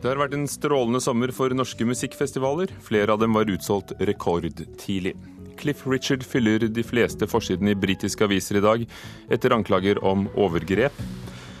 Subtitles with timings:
[0.00, 2.70] Det har vært en strålende sommer for norske musikkfestivaler.
[2.80, 5.12] Flere av dem var utsolgt rekordtidlig.
[5.60, 8.86] Cliff Richard fyller de fleste forsidene i britiske aviser i dag
[9.28, 10.96] etter anklager om overgrep.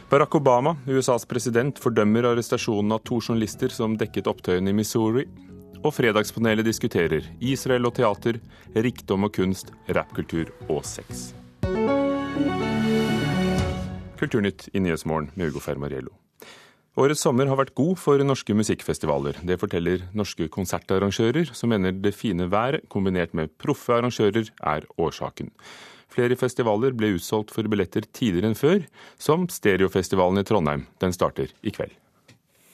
[0.08, 5.26] Barack Obama, USAs president, fordømmer arrestasjonen av to journalister som dekket opptøyene i Missouri.
[5.84, 8.40] Og Fredagspanelet diskuterer Israel og teater,
[8.72, 11.30] rikdom og kunst, rappkultur og sex.
[14.20, 16.16] Kulturnytt i Nyhetsmorgen med Ugo Fermariello.
[16.98, 19.36] Årets sommer har vært god for norske musikkfestivaler.
[19.46, 25.52] Det forteller norske konsertarrangører, som mener det fine været kombinert med proffe arrangører er årsaken.
[26.10, 28.82] Flere festivaler ble utsolgt for billetter tidligere enn før,
[29.22, 30.88] som Stereofestivalen i Trondheim.
[30.98, 31.94] Den starter i kveld.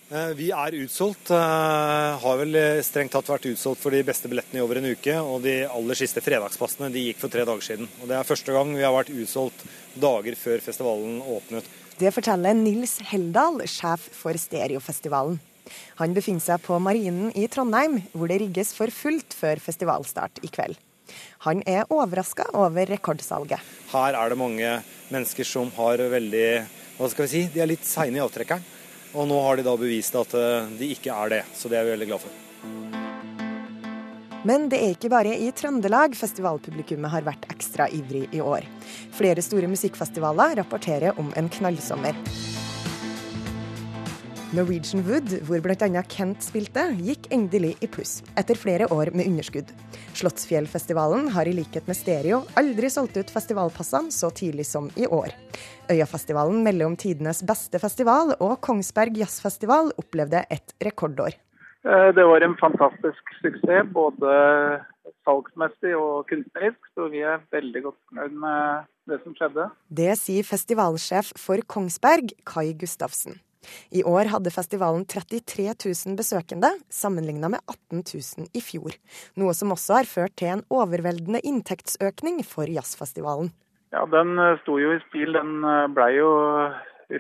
[0.09, 1.29] Eh, vi er utsolgt.
[1.37, 5.21] Eh, har vel strengt tatt vært utsolgt for de beste billettene i over en uke.
[5.21, 7.91] Og de aller siste fredagspassene de gikk for tre dager siden.
[8.01, 9.67] Og Det er første gang vi har vært utsolgt
[10.01, 11.69] dager før festivalen åpnet.
[11.97, 15.39] Det forteller Nils Heldal, sjef for Stereofestivalen.
[15.97, 20.51] Han befinner seg på Marinen i Trondheim, hvor det rigges for fullt før festivalstart i
[20.53, 20.77] kveld.
[21.47, 23.65] Han er overraska over rekordsalget.
[23.95, 24.75] Her er det mange
[25.09, 26.49] mennesker som har veldig
[26.99, 27.43] Hva skal vi si?
[27.53, 28.65] De er litt seine i avtrekkeren.
[29.17, 31.89] Og nå har de da bevist at eh, de ikke er det, så det er
[31.89, 32.96] vi veldig glad for.
[34.47, 38.67] Men det er ikke bare i Trøndelag festivalpublikummet har vært ekstra ivrig i år.
[39.17, 42.15] Flere store musikkfestivaler rapporterer om en knallsommer.
[44.55, 46.03] Norwegian Wood, hvor bl.a.
[46.07, 49.73] Kent spilte, gikk endelig i pluss, etter flere år med underskudd.
[50.17, 55.35] Slottsfjellfestivalen har i likhet med Stereo aldri solgt ut festivalpassene så tidlig som i år.
[55.91, 61.35] Øyafestivalen melder om tidenes beste festival, og Kongsberg Jazzfestival opplevde et rekordår.
[61.87, 64.31] Eh, det var en fantastisk suksess, både
[65.27, 69.69] salgsmessig og kunstnerisk, så vi er veldig godt fornøyd med det som skjedde.
[70.01, 73.39] Det sier festivalsjef for Kongsberg, Kai Gustavsen.
[73.95, 78.99] I år hadde festivalen 33 000 besøkende, sammenligna med 18 000 i fjor.
[79.39, 83.53] Noe som også har ført til en overveldende inntektsøkning for jazzfestivalen.
[83.95, 85.39] Ja, den eh, sto jo i stil.
[85.39, 86.35] Den eh, blei jo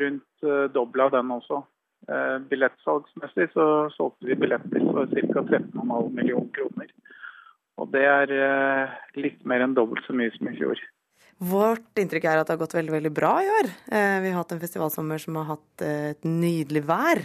[0.02, 1.62] rundt dobla, den også.
[2.06, 3.64] Eh, billettsalgsmessig så
[3.96, 5.42] solgte vi billetter for ca.
[5.42, 6.92] 13,5 millioner kroner.
[7.82, 10.78] Og det er eh, litt mer enn dobbelt så mye som i fjor.
[11.36, 13.66] Vårt inntrykk er at det har gått veldig veldig bra i år.
[13.90, 17.20] Eh, vi har hatt en festivalsommer som har hatt et nydelig vær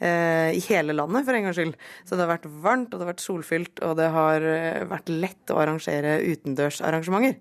[0.00, 1.74] i hele landet, for en gangs skyld.
[2.08, 4.46] Så det har vært varmt, og det har vært solfylt, og det har
[4.88, 7.36] vært lett å arrangere utendørsarrangementer.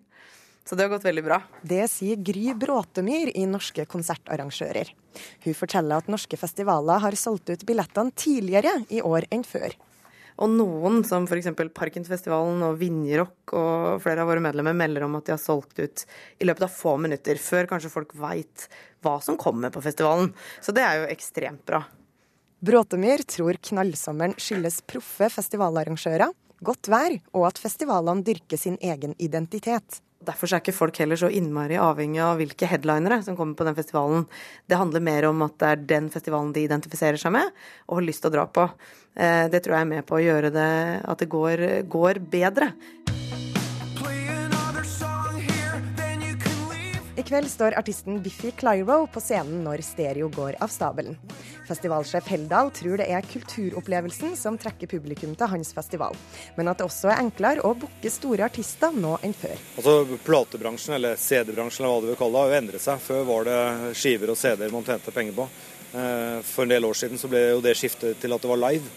[0.69, 1.40] Så det har gått veldig bra.
[1.66, 4.91] Det sier Gry Bråtemyr i Norske konsertarrangører.
[5.41, 9.74] Hun forteller at norske festivaler har solgt ut billettene tidligere i år enn før.
[10.40, 11.47] Og noen, som f.eks.
[11.74, 16.03] Parkensfestivalen og Vinjerock og flere av våre medlemmer, melder om at de har solgt ut
[16.38, 18.68] i løpet av få minutter, før kanskje folk veit
[19.01, 20.30] hva som kommer på festivalen.
[20.62, 21.81] Så det er jo ekstremt bra.
[22.62, 26.30] Bråtemyr tror knallsommeren skyldes proffe festivalarrangører,
[26.62, 30.03] godt vær og at festivalene dyrker sin egen identitet.
[30.19, 33.78] Derfor er ikke folk heller så innmari avhengig av hvilke headlinere som kommer på den
[33.78, 34.25] festivalen.
[34.68, 37.53] Det handler mer om at det er den festivalen de identifiserer seg med
[37.88, 38.68] og har lyst til å dra på.
[39.16, 40.74] Eh, det tror jeg er med på å gjøre det
[41.07, 42.74] at det går, går bedre.
[47.29, 51.17] Kveld står artisten Biffy Clyro på scenen når Stereo går av stabelen.
[51.67, 56.18] Festivalsjef Heldal tror det er kulturopplevelsen som trekker publikum til hans festival,
[56.57, 59.53] men at det også er enklere å booke store artister nå enn før.
[59.78, 63.06] Altså Platebransjen, eller CD-bransjen, eller hva du vil kalle det, har jo endret seg.
[63.06, 63.59] Før var det
[64.01, 65.50] skiver og CD-er man tjente penger på.
[65.94, 68.63] Eh, for en del år siden så ble jo det skiftet til at det var
[68.66, 68.89] live.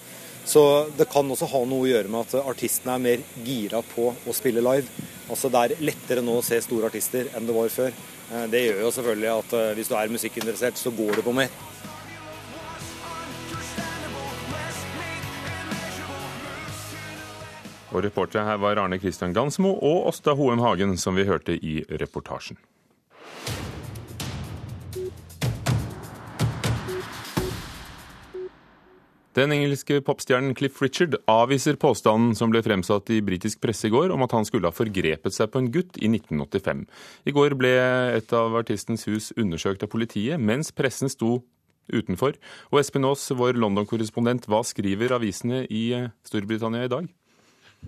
[0.48, 4.08] Så det kan også ha noe å gjøre med at artistene er mer gira på
[4.10, 4.88] å spille live.
[5.32, 7.94] Altså Det er lettere nå å se store artister enn det var før.
[8.28, 11.32] Eh, det gjør jo selvfølgelig at eh, hvis du er musikkinteressert, så går det på
[11.36, 11.54] mer.
[17.92, 21.80] Og reportere her var Arne Kristian Gansmo og Åsta Hoem Hagen, som vi hørte i
[22.00, 22.60] reportasjen.
[29.32, 34.12] Den engelske popstjernen Cliff Richard avviser påstanden som ble fremsatt i britisk presse i går
[34.12, 36.82] om at han skulle ha forgrepet seg på en gutt i 1985.
[37.24, 37.72] I går ble
[38.18, 41.38] et av artistens hus undersøkt av politiet, mens pressen sto
[41.88, 42.36] utenfor.
[42.68, 45.86] Og Espen Aas, vår London-korrespondent, hva skriver avisene i
[46.28, 47.08] Storbritannia i dag?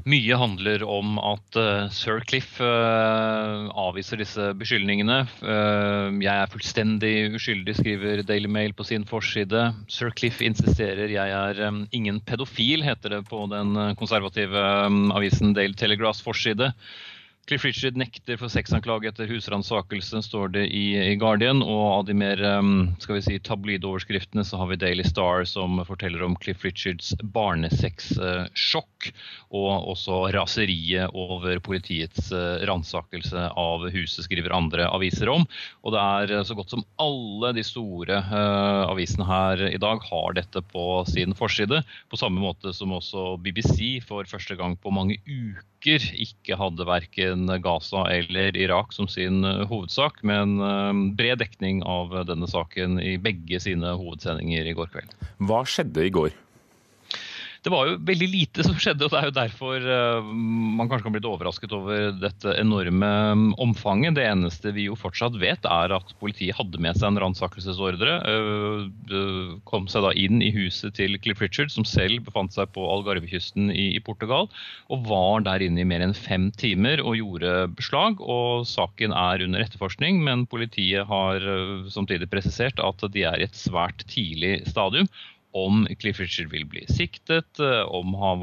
[0.05, 5.23] Mye handler om at uh, sir Cliff uh, avviser disse beskyldningene.
[5.41, 9.70] Uh, jeg er fullstendig uskyldig, skriver Daily Mail på sin forside.
[9.88, 15.56] Sir Cliff insisterer jeg er um, ingen pedofil, heter det på den konservative um, avisen
[15.56, 16.75] Daily Telegraphs forside.
[17.46, 21.61] Cliff Richard nekter for sexanklage etter husransakelse, står det i, i, Guardian.
[21.61, 25.76] Og av de mer um, skal vi si, tabloidoverskriftene så har vi Daily Star som
[25.85, 29.11] forteller om Cliff Richards barnesexsjokk.
[29.52, 35.44] Og også raseriet over politiets uh, ransakelse av huset, skriver andre aviser om.
[35.85, 40.00] Og det er uh, så godt som alle de store uh, avisene her i dag
[40.08, 41.85] har dette på sin forside.
[42.08, 47.46] På samme måte som også BBC for første gang på mange uker ikke hadde verken
[47.62, 53.16] Gaza eller Irak som sin eh, hovedsak, men eh, bred dekning av denne saken i
[53.20, 55.14] begge sine hovedsendinger i går kveld.
[55.44, 56.32] Hva skjedde i går?
[57.64, 61.06] Det var jo veldig lite som skjedde, og det er jo derfor uh, man kanskje
[61.06, 64.19] kan bli litt overrasket over dette enorme mm, omfanget.
[64.19, 68.19] Det eneste vi jo fortsatt vet, er at politiet hadde med seg en ransakelsesordre.
[68.28, 72.84] Uh, kom seg da inn i huset til Cliff Richard, som selv befant seg på
[72.84, 74.50] Algarvekysten i, Portugal,
[74.93, 78.20] og var der inne i mer enn fem timer og gjorde beslag.
[78.20, 83.49] og Saken er under etterforskning, men politiet har uh, samtidig presisert at de er i
[83.49, 85.08] et svært tidlig stadium
[85.54, 88.42] om Cliff Richard vil bli siktet, eh, om han,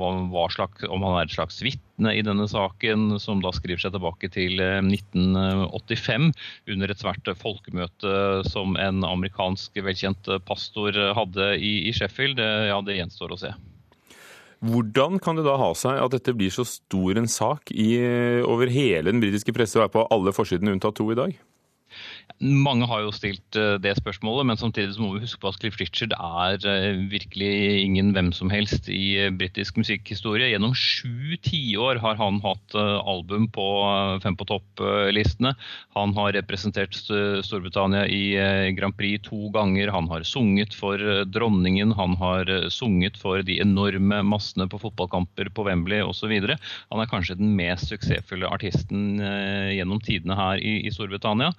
[0.52, 4.32] slags, om han er et slags vitne i denne saken, som da skriver seg tilbake
[4.32, 8.16] til 1985 eh, under et svært folkemøte
[8.48, 12.40] som en amerikansk velkjent pastor hadde i, i Sheffield.
[12.40, 13.54] Ja, det gjenstår å se.
[14.62, 17.96] Hvordan kan det da ha seg at dette blir så stor en sak i,
[18.46, 21.34] over hele den britiske presse og er på alle forsidene unntatt to i dag?
[22.42, 25.76] Mange har jo stilt eh, det spørsmålet, men samtidig må vi huske på at Cliff
[25.78, 27.52] Richard er eh, virkelig
[27.84, 30.48] ingen hvem som helst i eh, britisk musikkhistorie.
[30.50, 33.68] Gjennom sju tiår har han hatt album på
[34.24, 35.52] Fem på topp-listene.
[35.96, 39.92] Han har representert Storbritannia i Grand Prix to ganger.
[39.94, 40.98] Han har sunget for
[41.30, 46.34] dronningen, han har sunget for de enorme massene på fotballkamper på Wembley osv.
[46.34, 51.52] Han er kanskje den mest suksessfulle artisten gjennom tidene her i Storbritannia.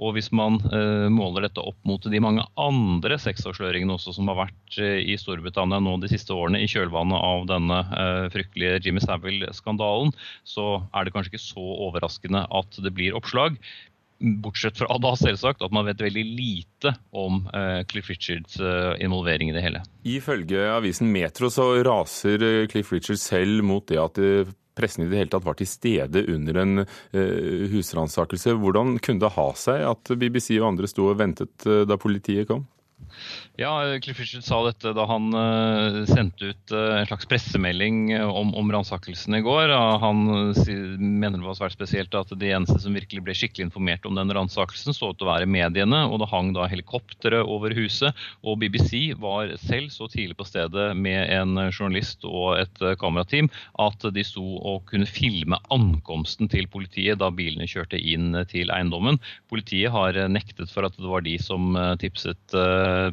[0.00, 4.38] Og hvis man eh, måler dette opp mot de mange andre sexavsløringene også som har
[4.46, 9.04] vært eh, i Storbritannia nå de siste årene i kjølvannet av denne eh, fryktelige Jimmy
[9.04, 10.14] Savile-skandalen,
[10.48, 13.60] så er det kanskje ikke så overraskende at det blir oppslag.
[14.20, 17.38] Bortsett fra da selvsagt at man vet veldig lite om
[17.88, 18.58] Cliff Richards
[19.00, 19.80] involvering i det hele.
[20.04, 24.20] Ifølge avisen Metro så raser Cliff Richards selv mot det at
[24.76, 28.56] pressen i det hele tatt var til stede under en uh, husransakelse.
[28.60, 32.48] Hvordan kunne det ha seg at BBC og andre sto og ventet uh, da politiet
[32.50, 32.66] kom?
[33.60, 38.54] Ja, Cliff Richard sa dette da han uh, sendte ut uh, en slags pressemelding om,
[38.56, 39.72] om ransakelsen i går.
[40.00, 40.22] Han
[40.96, 44.32] mener det var svært spesielt at de eneste som virkelig ble skikkelig informert om den
[44.32, 46.06] ransakelsen, så ut til å være mediene.
[46.08, 48.16] og Det hang da helikoptre over huset.
[48.40, 53.50] Og BBC var selv så tidlig på stedet med en journalist og et kamerateam
[53.82, 59.20] at de sto og kunne filme ankomsten til politiet da bilene kjørte inn til eiendommen.
[59.52, 62.56] Politiet har nektet for at det var de som tipset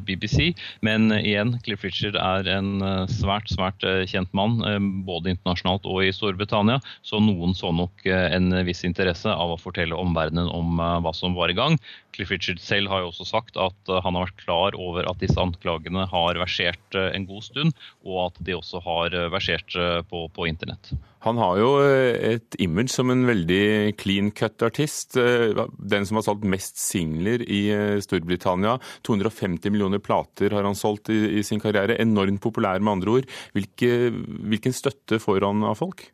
[0.04, 0.52] BBC.
[0.84, 4.78] Men igjen, Cliff Richard er en eh, svært, svært eh, kjent mann, eh,
[5.08, 6.78] både internasjonalt og i Storbritannia.
[7.06, 11.52] Så noen så nok en viss interesse av å fortelle omverdenen om hva som var
[11.52, 11.78] i gang.
[12.14, 15.38] Cliff Richard selv har jo også sagt at han har vært klar over at disse
[15.38, 19.76] anklagene har versert en god stund, og at de også har versert
[20.10, 20.90] på, på internett.
[21.26, 25.18] Han har jo et image som en veldig clean cut-artist.
[25.18, 27.62] Den som har solgt mest singler i
[28.04, 28.76] Storbritannia.
[29.06, 31.98] 250 millioner plater plater har han solgt i, i sin karriere.
[32.02, 33.34] Enormt populær, med andre ord.
[33.56, 34.10] Hvilke,
[34.50, 36.08] hvilken støtte får han av folk?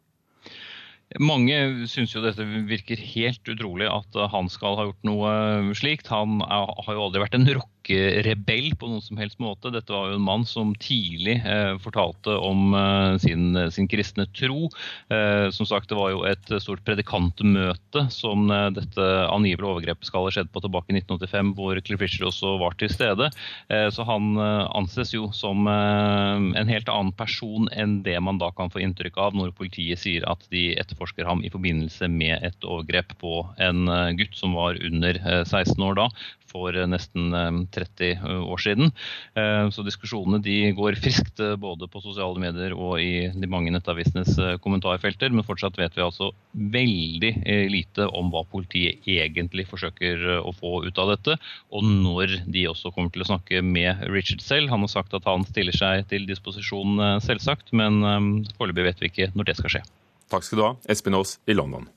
[1.20, 5.34] Mange syns jo dette virker helt utrolig at han skal ha gjort noe
[5.76, 6.10] slikt.
[6.10, 7.46] Han har jo aldri vært en
[7.84, 9.70] rock rebell på noen som helst måte.
[9.70, 14.70] Dette var jo en mann som tidlig eh, fortalte om eh, sin, sin, kristne tro.
[15.10, 20.24] Eh, som sagt, Det var jo et stort predikantmøte som eh, dette angivelige overgrepet skal
[20.24, 23.30] ha skjedd på tilbake i 1985, hvor Cliff Fisher også var til stede.
[23.68, 28.50] Eh, så han eh, anses jo som en helt annen person enn det man da
[28.54, 32.66] kan få inntrykk av når politiet sier at de etterforsker ham i forbindelse med et
[32.66, 33.86] overgrep på en
[34.18, 36.08] gutt som var under 16 år da,
[36.54, 37.34] for nesten
[37.74, 38.92] 30 eh, år siden.
[39.34, 43.72] Eh, så diskusjonene de går friskt eh, både på sosiale medier og i de mange
[43.74, 45.34] nettavisenes kommentarfelter.
[45.34, 47.32] Men fortsatt vet vi altså veldig
[47.72, 51.36] lite om hva politiet egentlig forsøker å få ut av dette,
[51.74, 54.70] og når de også kommer til å snakke med Richard selv.
[54.72, 59.30] Han har sagt at han stiller seg til disposisjon, selvsagt, men foreløpig vet vi ikke
[59.34, 59.84] når det skal skje.
[60.32, 61.88] Takk skal du ha, Espen Aas i London.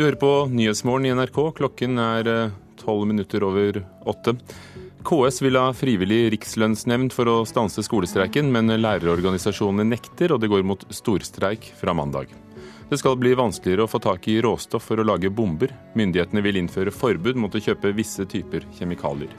[0.00, 1.38] Du hører på Nyhetsmorgen i NRK.
[1.58, 4.32] Klokken er eh, tolv minutter over åtte.
[5.04, 10.64] KS vil ha frivillig rikslønnsnemnd for å stanse skolestreiken, men lærerorganisasjonene nekter, og det går
[10.64, 12.32] mot storstreik fra mandag.
[12.88, 15.76] Det skal bli vanskeligere å få tak i råstoff for å lage bomber.
[16.00, 19.36] Myndighetene vil innføre forbud mot å kjøpe visse typer kjemikalier.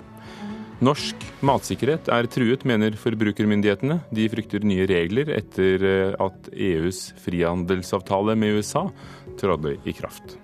[0.86, 3.98] Norsk matsikkerhet er truet, mener forbrukermyndighetene.
[4.14, 8.86] De frykter nye regler etter eh, at EUs frihandelsavtale med USA
[9.42, 10.38] trådte i kraft.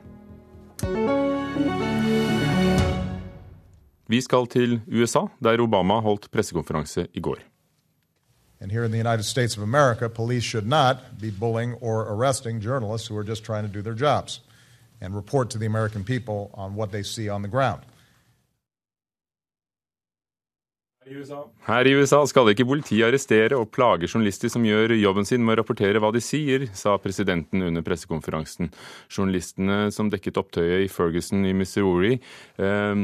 [4.09, 7.37] Vi skal til USA, der Obama holdt pressekonferanse i går.
[8.59, 12.61] And here in the United States of America, police should not be bullying or arresting
[12.61, 14.41] journalists who are just trying to do their jobs
[15.01, 17.81] and report to the American people on what they see on the ground.
[21.67, 25.55] Her i USA skal ikke politiet arrestere og plage journalister som gjør jobben sin med
[25.55, 28.71] å rapportere hva de sier, sa presidenten under pressekonferansen.
[29.13, 32.17] Journalistene som dekket opptøyet i Ferguson i Missouri,
[32.59, 32.95] eh,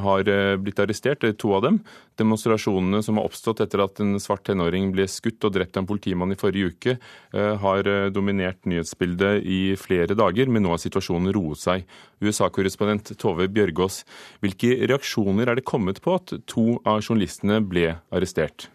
[0.00, 1.78] har eh, blitt arrestert, to av dem.
[2.20, 5.90] Demonstrasjonene som har oppstått etter at en svart tenåring ble skutt og drept av en
[5.90, 6.96] politimann i forrige uke,
[7.36, 11.86] eh, har dominert nyhetsbildet i flere dager, men nå har situasjonen roet seg.
[12.24, 14.02] USA-korrespondent Tove Bjørgaas,
[14.40, 18.70] hvilke reaksjoner er det kommet på at to av journalistene ble arrestert?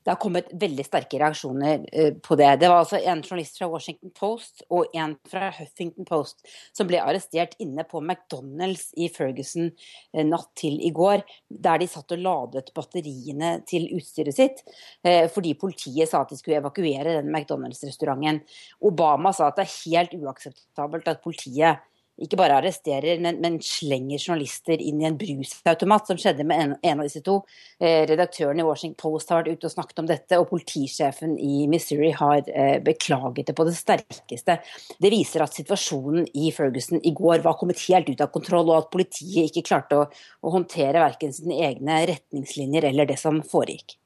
[0.00, 2.48] Det har kommet veldig sterke reaksjoner eh, på det.
[2.62, 7.02] Det var altså en journalist fra Washington Post og en fra Huffington Post som ble
[7.02, 12.24] arrestert inne på McDonald's i Ferguson eh, natt til i går, der de satt og
[12.24, 14.64] ladet batteriene til utstyret sitt
[15.04, 18.40] eh, fordi politiet sa at de skulle evakuere den McDonald's-restauranten.
[18.88, 21.84] Obama sa at det er helt uakseptabelt at politiet
[22.20, 26.74] ikke bare arresterer, men, men, slenger journalister inn i en brusautomat, som skjedde med en,
[26.82, 27.38] en av disse to.
[27.80, 31.64] Eh, redaktøren i Washington Post har vært ute og snakket om dette, og politisjefen i
[31.70, 34.58] Missouri har eh, beklaget det på det sterkeste.
[35.00, 38.84] Det viser at situasjonen i Ferguson i går var kommet helt ut av kontroll, og
[38.84, 40.06] at politiet ikke klarte å,
[40.44, 43.96] å håndtere verken sine egne retningslinjer eller det som foregikk.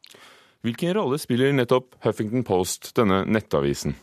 [0.65, 3.99] Hvilken rolle spiller nettopp Huffington Post, denne nettavisen?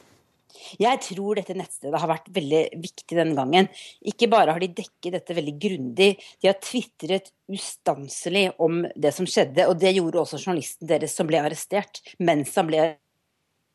[0.82, 3.70] Jeg tror dette nettstedet har vært veldig viktig denne gangen.
[4.08, 9.28] Ikke bare har de dekket dette veldig grundig, de har tvitret ustanselig om det som
[9.28, 9.68] skjedde.
[9.70, 12.84] Og det gjorde også journalisten deres som ble arrestert mens han ble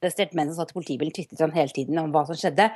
[0.06, 2.68] arrestert mens som satt i politibilen, tvitret han hele tiden om hva som skjedde.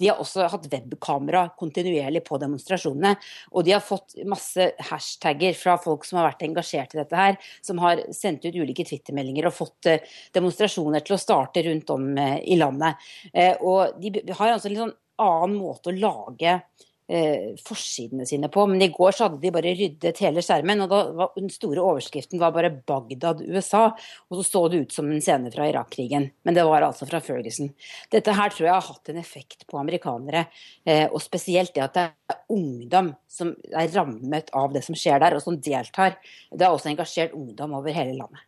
[0.00, 3.14] De har også hatt webkamera kontinuerlig på demonstrasjonene.
[3.52, 7.38] Og de har fått masse hashtagger fra folk som har vært engasjert i dette her,
[7.64, 12.10] som har sendt ut ulike twittermeldinger og fått eh, demonstrasjoner til å starte rundt om
[12.18, 13.10] eh, i landet.
[13.32, 16.60] Eh, og de har altså en litt sånn annen måte å lage
[17.08, 18.66] eh, forsidene sine på.
[18.70, 22.40] Men i går så hadde de bare ryddet hele skjermen, og var, den store overskriften
[22.40, 23.92] var bare 'Bagdad, USA'.
[24.28, 27.20] Og så så det ut som en scene fra Irak-krigen, men det var altså fra
[27.20, 27.72] Ferguson.
[28.10, 30.46] Dette her tror jeg har hatt en effekt på amerikanere,
[30.86, 35.20] eh, og spesielt det at det er ungdom som er rammet av det som skjer
[35.20, 36.18] der, og som deltar.
[36.52, 38.44] Det er også engasjert ungdom over hele landet.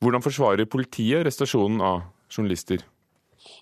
[0.00, 2.80] Hvordan forsvarer politiet arrestasjonen av journalister?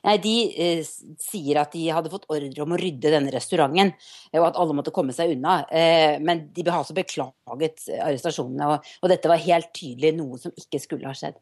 [0.06, 0.82] Nei, De eh,
[1.22, 3.94] sier at de hadde fått ordre om å rydde denne restauranten,
[4.36, 5.60] og at alle måtte komme seg unna.
[5.70, 10.54] Eh, men de har altså beklaget arrestasjonene, og, og, dette var helt tydelig noe som
[10.58, 11.38] ikke skulle ha skjedd.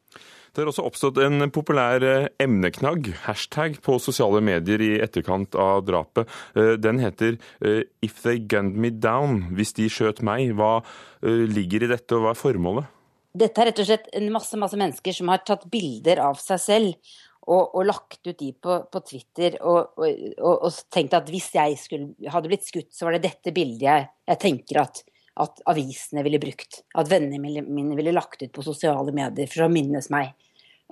[0.57, 5.83] Det har også oppstått en populær eh, emneknagg, hashtag, på sosiale medier i etterkant av
[5.85, 6.33] drapet.
[6.57, 10.55] Eh, den heter eh, 'If they gunned me down', hvis de skjøt meg.
[10.57, 10.81] Hva
[11.27, 12.89] ligger i dette, og hva er formålet?
[13.37, 16.61] Dette er rett og slett en masse, masse mennesker som har tatt bilder av seg
[16.63, 17.17] selv
[17.47, 21.77] og, og, lagt ut de på, på Twitter og, og, og, tenkt at hvis jeg
[21.79, 25.03] skulle, hadde blitt skutt, så var det dette bildet jeg, jeg tenker at,
[25.45, 26.83] at, avisene ville brukt.
[26.99, 30.35] At vennene mine ville lagt ut på sosiale medier for å minnes meg.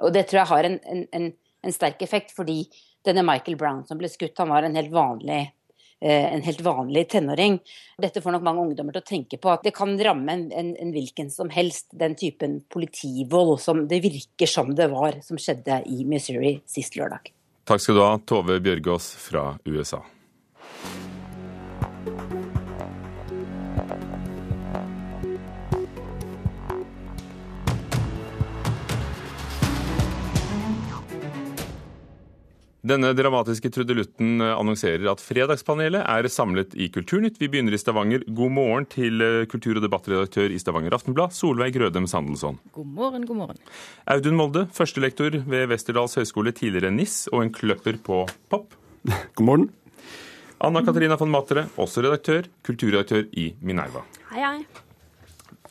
[0.03, 0.79] Og det tror jeg har en,
[1.11, 2.63] en, en sterk effekt, fordi
[3.05, 5.43] denne Michael Brown som ble skutt, han var en helt vanlig
[6.13, 7.59] en helt vanlig tenåring.
[8.01, 10.73] Dette får nok mange ungdommer til å tenke på at det kan ramme en, en,
[10.81, 15.83] en hvilken som helst den typen politivold som det virker som det var som skjedde
[15.91, 17.33] i Missouri sist lørdag.
[17.65, 20.03] Takk skal du ha, Tove Bjørgaas fra USA.
[32.85, 37.39] Denne dramatiske trudelutten eh, annonserer at Fredagspanelet er samlet i Kulturnytt.
[37.41, 38.27] Vi begynner i Stavanger.
[38.29, 42.59] God morgen til eh, kultur- og debattredaktør i Stavanger Aftenblad, Solveig Grødem Sandelsson.
[42.77, 43.63] God morgen, god morgen.
[44.13, 48.77] Audun Molde, førstelektor ved Westerdals høgskole, tidligere NIS, og en kløpper på pop.
[49.41, 49.71] God morgen.
[50.65, 54.05] Anna Katarina von Matre, også redaktør, kulturredaktør i Minerva.
[54.29, 54.85] Hei, hei.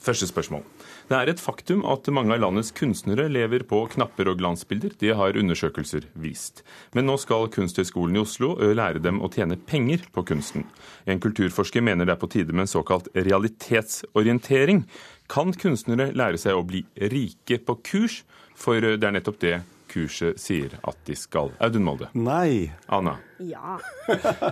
[0.02, 0.66] Første spørsmål.
[1.10, 4.96] Det er et faktum at mange av landets kunstnere lever på knapper og glansbilder.
[5.00, 6.64] Det har undersøkelser vist.
[6.96, 10.66] Men nå skal Kunsthøgskolen i Oslo lære dem å tjene penger på kunsten.
[11.06, 14.86] En kulturforsker mener det er på tide med en såkalt realitetsorientering.
[15.32, 18.24] Kan kunstnere lære seg å bli rike på kurs?
[18.56, 19.56] For det er nettopp det
[19.94, 21.52] kurset sier at de skal.
[21.62, 22.10] Audun Molde.
[22.18, 22.72] Nei.
[22.88, 23.18] Anna.
[23.44, 23.78] Ja.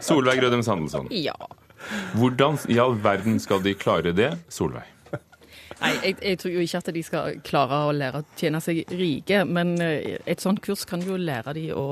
[0.03, 1.09] Solveig Rødem Sandelsson.
[1.15, 1.37] Ja.
[2.13, 4.89] Hvordan i all verden skal de klare det, Solveig?
[5.81, 8.83] Nei, jeg, jeg, tror jo ikke at de skal klare å lære å tjene seg
[8.93, 11.85] rike, men eh, et sånt kurs kan jo lære de å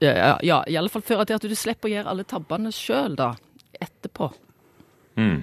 [0.00, 3.18] ja, ja, i alle fall føre til at du slipper å gjøre alle tabbene sjøl,
[3.18, 3.34] da.
[3.76, 4.30] Etterpå.
[5.20, 5.42] Mm.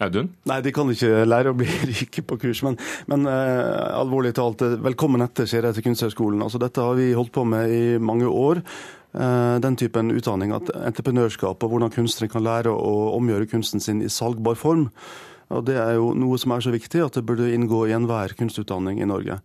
[0.00, 0.28] Audun?
[0.46, 2.60] Nei, de kan ikke lære å bli rike på kurs.
[2.62, 2.78] Men,
[3.10, 6.44] men uh, alvorlig talt, eh, velkommen etter, sier jeg til Kunsthøgskolen.
[6.46, 8.62] Altså, dette har vi holdt på med i mange år.
[9.10, 14.10] Den typen utdanning, at entreprenørskap og hvordan kunstnere kan lære å omgjøre kunsten sin i
[14.12, 14.84] salgbar form.
[15.50, 18.36] Og Det er jo noe som er så viktig at det burde inngå i enhver
[18.38, 19.40] kunstutdanning i Norge.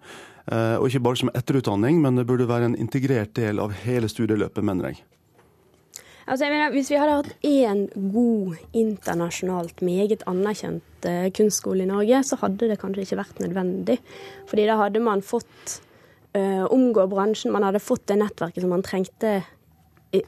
[0.45, 4.09] Uh, og ikke bare som etterutdanning, men det burde være en integrert del av hele
[4.11, 5.01] studieløpet, mener jeg.
[6.25, 7.81] Altså, jeg mener, hvis vi hadde hatt én
[8.13, 13.97] god, internasjonalt meget anerkjent uh, kunstskole i Norge, så hadde det kanskje ikke vært nødvendig.
[14.49, 15.79] Fordi da hadde man fått
[16.37, 19.39] uh, omgå bransjen, man hadde fått det nettverket som man trengte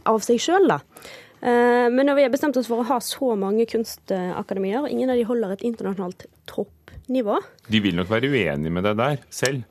[0.10, 0.74] av seg sjøl.
[0.74, 0.82] Eh,
[1.42, 5.20] men når vi har bestemt oss for å ha så mange kunstakademier, og ingen av
[5.20, 7.38] de holder et internasjonalt toppnivå
[7.70, 9.68] De vil nok være uenige med deg der selv?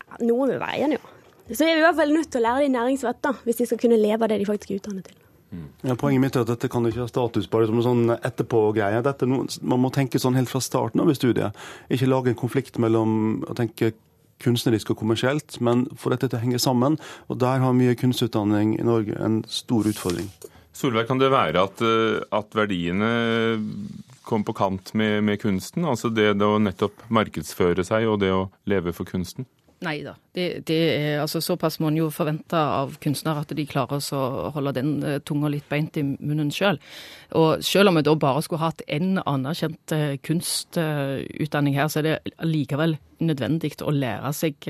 [0.00, 1.12] Ja, noen vil være enige, ja.
[1.46, 3.68] Så er vi i hvert fall nødt til å lære de næringsvett, da, hvis de
[3.70, 5.20] skal kunne leve av det de faktisk er utdannet til.
[5.86, 8.98] Ja, poenget mitt er at dette kan ikke ha status bare som en sånn etterpå-greie.
[9.62, 11.54] Man må tenke sånn helt fra starten av i studiet.
[11.92, 13.92] Ikke lage en konflikt mellom å tenke
[14.42, 16.98] kunstnerisk og kommersielt, men få dette til å henge sammen.
[17.30, 20.28] Og der har mye kunstutdanning i Norge en stor utfordring.
[20.76, 23.10] Solveig, kan det være at, eh, at verdiene
[24.26, 25.86] kom på kant med, med kunsten?
[25.88, 29.48] Altså det, det å nettopp markedsføre seg og det å leve for kunsten?
[29.84, 30.14] Nei da.
[30.32, 30.78] Det, det
[31.20, 34.22] altså, såpass må en jo forvente av kunstnere at de klarer å
[34.54, 36.80] holde den uh, tunga litt beint i munnen sjøl.
[37.36, 42.08] Og selv om vi da bare skulle hatt én anerkjent uh, kunstutdanning her, så er
[42.08, 44.68] det likevel nødvendig å lære seg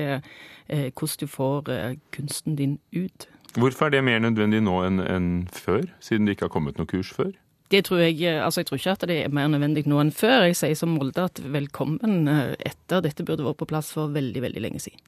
[0.67, 1.69] hvordan du får
[2.11, 3.27] kunsten din ut.
[3.57, 6.89] Hvorfor er det mer nødvendig nå enn, enn før, siden det ikke har kommet noe
[6.89, 7.31] kurs før?
[7.73, 10.45] Det tror jeg, altså jeg tror ikke at det er mer nødvendig nå enn før.
[10.47, 13.01] Jeg sier som Molde at velkommen eh, etter.
[13.03, 15.01] Dette burde vært på plass for veldig, veldig lenge siden.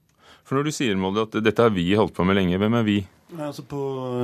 [0.50, 2.86] For når du sier Molde, at dette har vi holdt på med lenge, hvem er
[2.88, 2.98] vi?
[3.30, 3.80] Nei, altså på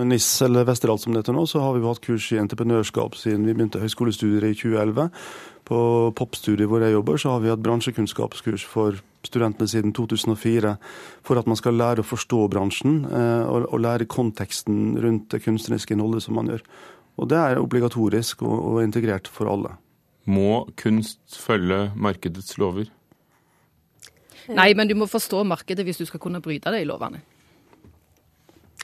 [0.09, 3.13] NIS, eller Vesterålen som det heter nå, så har vi jo hatt kurs i entreprenørskap
[3.21, 5.11] siden vi begynte høyskolestudier i 2011.
[5.69, 5.79] På
[6.17, 8.97] popstudiet hvor jeg jobber, så har vi hatt bransjekunnskapskurs for
[9.27, 10.75] studentene siden 2004.
[11.25, 15.43] For at man skal lære å forstå bransjen eh, og, og lære konteksten rundt det
[15.45, 16.65] kunstneriske innholdet som man gjør.
[17.15, 19.75] Og det er obligatorisk og, og integrert for alle.
[20.25, 22.89] Må kunst følge markedets lover?
[24.49, 27.21] Nei, men du må forstå markedet hvis du skal kunne bryte det i lovene.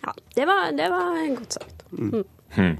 [0.02, 1.84] Ja, det var, det var godt sagt.
[1.92, 2.24] Mm.
[2.52, 2.78] Hmm.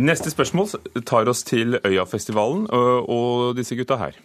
[0.00, 0.68] Neste spørsmål
[1.06, 4.16] tar oss til Øyafestivalen og, og disse gutta her.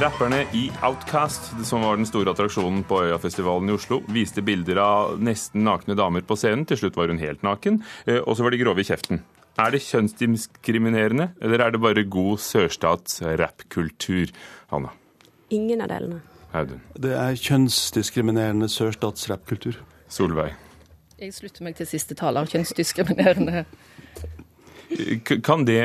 [0.00, 5.18] Rapperne i Outcast, som var den store attraksjonen på Øyafestivalen i Oslo, viste bilder av
[5.20, 6.62] nesten nakne damer på scenen.
[6.64, 9.20] Til slutt var hun helt naken, eh, og så var de grove i kjeften.
[9.60, 14.32] Er det kjønnsdiskriminerende, eller er det bare god sørstats rappkultur?
[14.72, 14.94] Hanna?
[15.52, 16.22] Ingen av delene.
[16.56, 16.80] Audun?
[16.96, 19.82] Det er kjønnsdiskriminerende sørstatsrappkultur.
[20.08, 20.54] Solveig?
[21.20, 22.48] Jeg slutter meg til siste taler.
[22.48, 23.66] Kjønnsdiskriminerende.
[25.44, 25.82] Kan, det,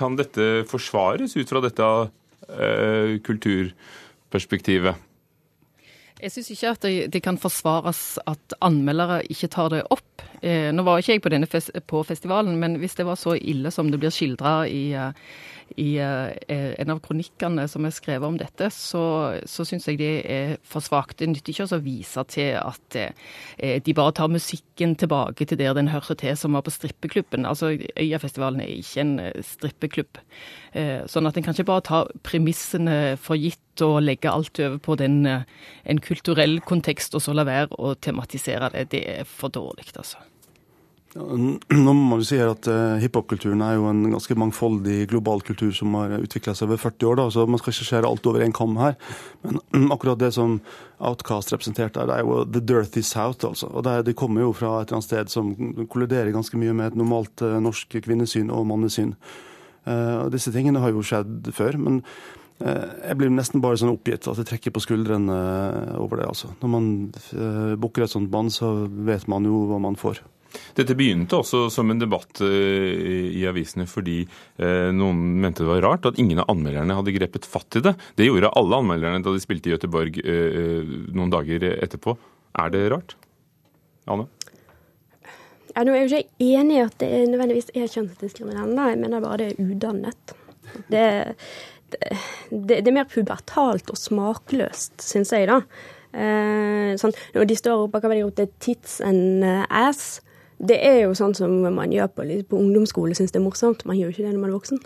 [0.00, 1.84] kan dette forsvares ut fra dette
[2.48, 5.04] kulturperspektivet?
[6.18, 10.24] Jeg syns ikke at det, det, kan forsvares at anmeldere ikke tar det opp.
[10.42, 13.36] Eh, nå var ikke jeg på denne fest, på festivalen, men hvis det var så
[13.38, 15.14] ille som det blir skildra i, eh,
[15.76, 19.02] i uh, en av kronikkene som er skrevet om dette, så,
[19.48, 21.18] så syns jeg det er for svakt.
[21.20, 25.76] Det nytter ikke å vise til at uh, de bare tar musikken tilbake til der
[25.76, 27.46] den hører til, som var på strippeklubben.
[27.48, 30.20] Altså, Øyafestivalen er ikke en strippeklubb.
[31.10, 34.98] Sånn at en kan ikke bare ta premissene for gitt og legge alt over på
[35.00, 38.88] den, en kulturell kontekst, og så la være å tematisere det.
[38.94, 40.20] Det er for dårlig, altså.
[41.84, 45.94] Nå må jo si at uh, Hiphop-kulturen er jo en ganske mangfoldig global kultur som
[45.96, 47.16] har utvikla seg over 40 år.
[47.20, 48.98] da, så Man skal ikke skjære alt over én kam her.
[49.44, 49.60] Men
[49.94, 50.58] akkurat det som
[50.98, 53.46] Outcast representerte, det er jo the dirty south.
[53.46, 53.70] altså.
[53.72, 55.52] Og det, De kommer jo fra et eller annet sted som
[55.88, 59.14] kolliderer ganske mye med et normalt uh, norsk kvinnesyn og mannesyn.
[59.88, 61.78] Uh, og disse tingene har jo skjedd før.
[61.78, 62.02] men
[62.58, 65.34] jeg blir nesten bare sånn oppgitt at jeg trekker på skuldrene
[65.94, 66.24] over det.
[66.26, 66.48] altså.
[66.58, 66.88] Når man
[67.78, 70.18] booker et sånt band, så vet man jo hva man får.
[70.78, 75.84] Dette begynte også som en debatt eh, i avisene fordi eh, noen mente det var
[75.84, 77.94] rart at ingen av anmelderne hadde grepet fatt i det.
[78.16, 80.82] Det gjorde alle anmelderne da de spilte i Göteborg eh,
[81.12, 82.16] noen dager etterpå.
[82.58, 83.16] Er det rart?
[84.08, 84.28] Anne?
[85.74, 88.86] Ja, nå er jeg jo ikke enig i at det nødvendigvis er kjønnsdiskriminerende.
[88.92, 90.32] Jeg mener bare det er udannet.
[90.88, 91.04] Det,
[91.92, 95.60] det, det, er mer pubertalt og smakløst, syns jeg, da.
[96.16, 100.18] Eh, sånn, når de står oppe det gjort, tits and ass,
[100.58, 103.84] det er jo sånn som man gjør på, på ungdomsskole, syns det er morsomt.
[103.86, 104.80] Man gjør jo ikke det når man er voksen.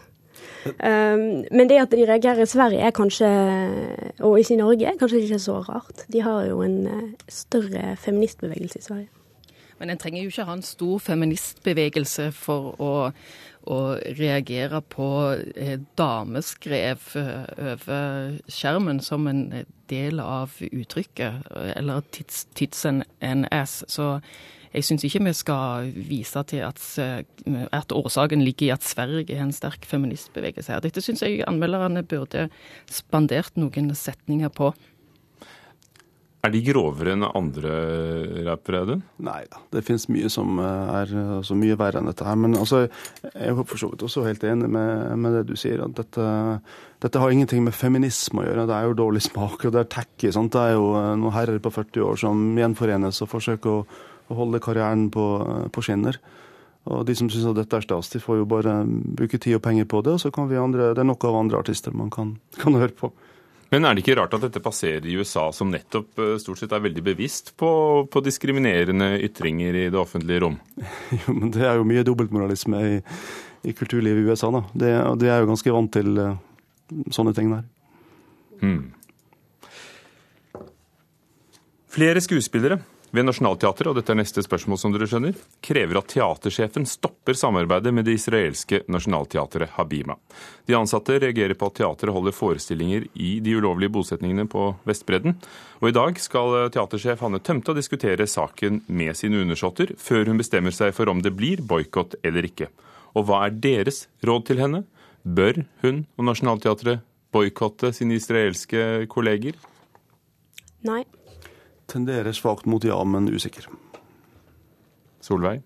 [0.82, 3.30] Um, men det at de reagerer i Sverige er kanskje,
[4.20, 6.04] og ikke i Norge, er kanskje ikke så rart.
[6.12, 9.11] De har jo en større feministbevegelse i Sverige.
[9.80, 12.90] Men en trenger jo ikke ha en stor feministbevegelse for å,
[13.70, 13.79] å
[14.18, 15.09] reagerer på
[15.55, 19.44] eh, dameskrev eh, over skjermen som en
[19.92, 23.83] del av uttrykket, eller tits, tits and ass.
[23.92, 24.16] Så
[24.72, 29.37] jeg syns ikke vi skal vise til at, eh, at, årsaken ligger i at Sverige
[29.37, 30.81] er en sterk feministbevegelse her.
[30.81, 32.48] Dette syns jeg anmelderne burde
[32.90, 34.72] spandert noen setninger på.
[36.42, 37.72] Er de grovere enn andre
[38.48, 39.02] rappere, Audun?
[39.22, 42.40] Nei da, det finnes mye som eh, er altså, mye verre enn dette her.
[42.42, 42.81] Men altså,
[43.28, 45.85] jeg er for så vidt også helt enig med, med det du sier.
[45.85, 46.26] at dette,
[47.05, 48.66] dette, har ingenting med feminisme å gjøre.
[48.66, 50.33] Det er jo dårlig smak, og det er tacky.
[50.35, 53.87] Det er jo eh, noen herrer på 40 år som gjenforenes og forsøker å,
[54.26, 55.28] å holde karrieren på,
[55.70, 56.18] på, skinner.
[56.90, 59.62] Og de som syns at dette er stas, de får jo bare bruke tid og
[59.62, 60.18] penger på det.
[60.18, 62.98] Og så kan vi andre, det er nok av andre artister man kan, kan høre
[62.98, 63.14] på.
[63.72, 66.74] Men er det ikke rart at dette passerer i USA, som nettopp eh, stort sett
[66.76, 67.70] er veldig bevisst på,
[68.12, 70.58] på diskriminerende ytringer i det offentlige rom?
[71.22, 72.98] Jo, men Det er jo mye dobbeltmoralisme i,
[73.64, 74.52] i kulturlivet i USA.
[74.52, 74.64] da.
[74.76, 76.35] Det, de er jo ganske vant til uh,
[77.16, 77.64] sånne ting der.
[78.61, 78.82] Hmm.
[81.92, 82.78] Flere skuespillere
[83.12, 87.92] ved Nationaltheatret, og dette er neste spørsmål som dere skjønner, krever at teatersjefen stopper samarbeidet
[87.92, 90.16] med det israelske nasjonalteatret Habima.
[90.68, 95.37] De ansatte reagerer på at teatret holder forestillinger i de ulovlige bosetningene på Vestbredden.
[95.83, 100.72] Og i dag skal teatersjef Hanne Tømte diskutere saken med sine undersåtter, før hun bestemmer
[100.72, 102.72] seg for om det blir boikott eller ikke.
[103.12, 104.87] Og hva er deres råd til henne?
[105.22, 109.61] Bør hun og Nationaltheatret boikotte sine israelske kolleger?
[110.83, 111.05] Nei
[111.90, 113.66] tenderer svakt mot ja, men usikker.
[115.23, 115.62] Solveig?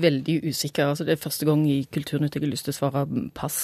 [0.00, 0.88] Veldig usikker.
[0.88, 3.04] Altså, det er første gang i Kulturnytt jeg har lyst til å svare
[3.36, 3.60] pass.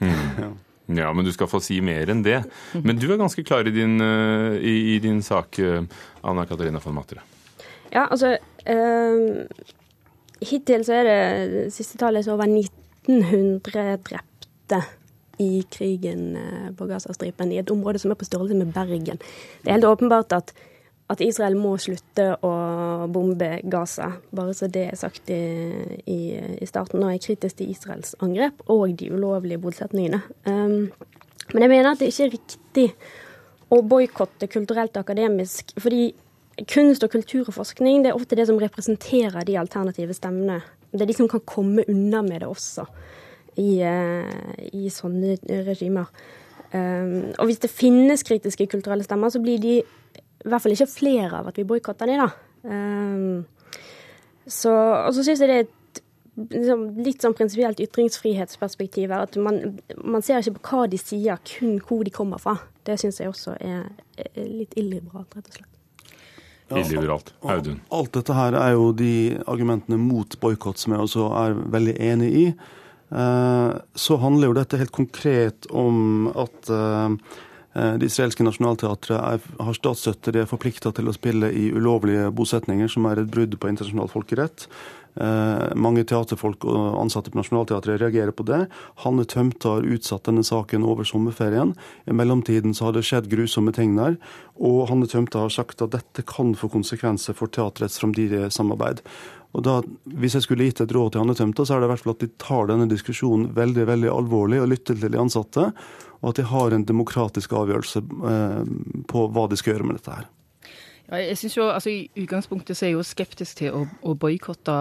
[0.00, 0.56] Hmm.
[0.88, 2.38] Ja, men du skal få si mer enn det.
[2.72, 5.84] Men du er ganske klar i din, eh, i, i din sak, eh,
[6.24, 7.20] Anna Katarina von Matre.
[7.92, 9.44] Ja, altså øh,
[10.40, 14.80] Hittil så er det siste tallet så over 1900 drepte
[15.44, 16.38] i krigen
[16.74, 19.20] på Gazastripen, i et område som er på størrelse med Bergen.
[19.60, 20.56] Det er helt åpenbart at
[21.08, 22.52] at Israel må slutte å
[23.08, 25.40] bombe Gaza, bare så det er sagt i,
[26.04, 26.18] i,
[26.60, 27.00] i starten.
[27.00, 30.20] Og er kritisk til Israels angrep og de ulovlige bosetningene.
[30.44, 30.90] Um,
[31.54, 32.86] men jeg mener at det ikke er riktig
[33.72, 35.72] å boikotte kulturelt og akademisk.
[35.80, 36.12] fordi
[36.68, 40.60] kunst og kultur og forskning det er ofte det som representerer de alternative stemmene.
[40.90, 42.84] Det er de som kan komme unna med det også
[43.56, 44.28] i, uh,
[44.72, 46.12] i sånne regimer.
[46.68, 49.78] Um, og hvis det finnes kritiske kulturelle stemmer, så blir de
[50.44, 52.28] i hvert fall ikke flere av at vi boikotter de, da.
[52.62, 53.46] Um,
[54.48, 56.02] så, og så syns jeg det er et
[56.54, 59.26] liksom, litt sånn prinsipielt ytringsfrihetsperspektiv her.
[59.26, 62.56] At man, man, ser ikke på hva de sier, kun hvor de kommer fra.
[62.86, 65.74] Det syns jeg også er, er litt illiberalt, rett og slett.
[66.68, 67.32] Illiberalt.
[67.48, 67.78] Audun?
[67.96, 69.12] Alt dette her er jo de
[69.48, 72.46] argumentene mot boikott som jeg også er veldig enig i.
[73.08, 77.14] Eh, så handler jo dette helt konkret om at Eh,
[77.74, 83.06] det israelske nasjonalteatret har statsstøtte, de er forplikta til å spille i ulovlige bosetninger, som
[83.06, 84.64] er et brudd på internasjonal folkerett.
[85.18, 88.60] Eh, mange teaterfolk og ansatte på Nationaltheatret reagerer på det.
[89.02, 91.72] Hanne Tømte har utsatt denne saken over sommerferien.
[92.06, 94.14] I mellomtiden så har det skjedd grusomme ting der.
[94.62, 99.02] Og Hanne Tømte har sagt at dette kan få konsekvenser for teatrets framtidige samarbeid.
[99.56, 101.92] Og da, Hvis jeg skulle gitt et råd til Hanne Tømte, så er det i
[101.94, 105.72] hvert fall at de tar denne diskusjonen veldig veldig alvorlig og lytter til de ansatte
[106.20, 108.02] og at de har en demokratisk avgjørelse
[108.32, 108.74] eh,
[109.08, 110.26] på hva de skal gjøre med dette her.
[111.08, 114.74] Jeg synes jo, altså I utgangspunktet så er jeg jo skeptisk til å, å boikotte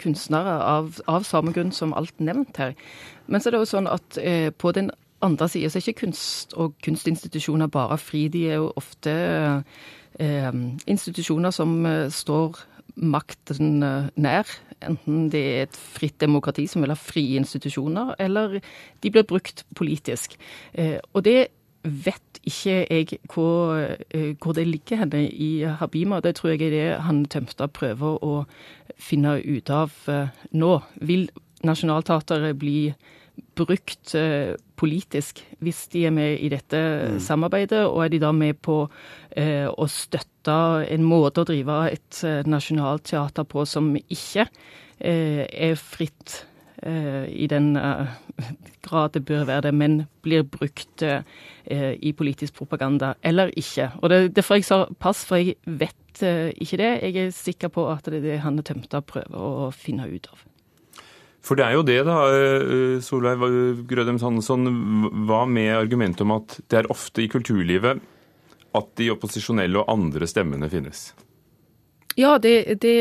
[0.00, 2.72] kunstnere av, av, samme grunn som alt nevnt her.
[3.26, 4.88] Men så er det jo sånn at eh, på den
[5.20, 8.28] andre siden så er ikke kunst og kunstinstitusjoner bare fri.
[8.32, 9.12] De er jo ofte
[10.16, 10.50] eh,
[10.86, 12.62] institusjoner som eh, står
[12.98, 14.48] makten eh, nær.
[14.84, 18.58] Enten det er et fritt demokrati som vil ha frie institusjoner, eller
[19.02, 20.36] de blir brukt politisk.
[20.74, 21.48] Eh, og det
[21.82, 23.78] vet ikke jeg hvor,
[24.10, 26.20] eh, hvor det ligger henne i Habima.
[26.20, 28.44] Det tror jeg er det han Tømstad prøver å
[28.98, 29.92] finne ut av
[30.52, 30.72] nå.
[31.00, 31.28] Vil
[31.64, 32.94] Nationaltheatret bli
[33.58, 37.20] brukt uh, politisk hvis de er med i dette mm.
[37.22, 37.84] samarbeidet?
[37.86, 42.46] Og er de da med på uh, å støtte en måte å drive et nasjonalteater
[42.48, 44.46] nasjonalt teater på som ikke
[44.98, 46.38] er fritt
[46.82, 47.68] i den
[48.86, 53.90] grad det bør være det, men blir brukt i politisk propaganda eller ikke?
[54.02, 56.92] Og det, Derfor jeg sa pass, for jeg vet ikke det.
[57.02, 60.47] Jeg er sikker på at det er det Hanne Tømta prøver å finne ut av.
[61.44, 64.66] For det er jo det, da, eh, Solveig Grødem Sandnesson.
[65.28, 68.02] Hva med argumentet om at det er ofte i kulturlivet
[68.76, 71.12] at de opposisjonelle og andre stemmene finnes?
[72.18, 72.96] Ja, det, det,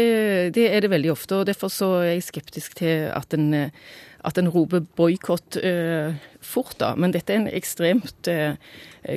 [0.54, 1.39] det er det veldig ofte.
[1.39, 6.78] og Derfor er jeg skeptisk til at en, at en roper boikott uh, fort.
[6.80, 6.93] da.
[6.95, 8.54] Men dette er en ekstremt uh,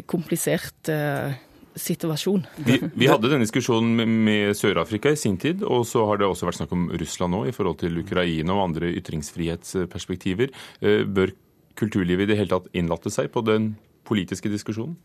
[0.09, 1.37] komplisert uh,
[1.79, 2.45] situasjon.
[2.67, 6.29] Vi, vi hadde denne diskusjonen med, med Sør-Afrika i sin tid, og så har det
[6.29, 10.53] også vært snakk om Russland nå i forhold til Ukraina og andre ytringsfrihetsperspektiver.
[10.81, 11.35] Eh, bør
[11.81, 13.75] kulturlivet i det hele tatt innlate seg på den
[14.09, 14.99] politiske diskusjonen?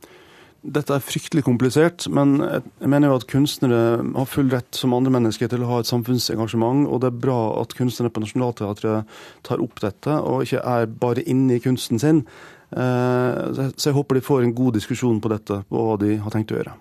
[0.65, 5.11] Dette er fryktelig komplisert, men jeg mener jo at kunstnere har full rett som andre
[5.13, 9.11] mennesker til å ha et samfunnsengasjement, og det er bra at kunstnere på Nationaltheatret
[9.45, 12.23] tar opp dette, og ikke er bare inne i kunsten sin.
[12.75, 16.33] Eh, så jeg håper de får en god diskusjon på dette, på hva de har
[16.33, 16.73] tenkt å gjøre.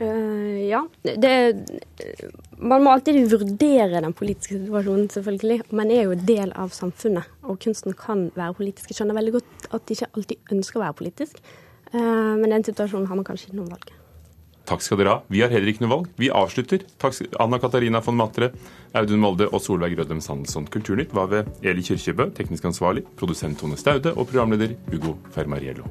[0.00, 0.80] Uh, ja.
[1.02, 1.32] Det,
[2.56, 5.58] man må alltid vurdere den politiske situasjonen, selvfølgelig.
[5.76, 8.88] Man er jo del av samfunnet, og kunsten kan være politisk.
[8.88, 11.42] Jeg skjønner veldig godt at de ikke alltid ønsker å være politisk,
[11.92, 13.92] uh, men den situasjonen har man kanskje ikke noe valg.
[14.70, 15.22] Takk skal dere ha.
[15.26, 16.10] Vi har heller ikke noe valg.
[16.20, 16.84] Vi avslutter.
[17.02, 18.52] Takk Anna Katarina von Matre,
[18.94, 20.68] Audun Molde og Solveig Rødem Sandelsson.
[20.70, 25.90] Kulturnytt var ved Eli Kyrkjebø, teknisk ansvarlig, produsent Tone Staude og programleder Ugo Fermariello.